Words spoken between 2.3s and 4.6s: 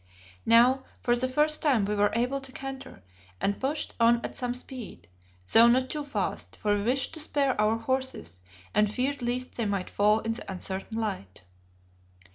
to canter, and pushed on at some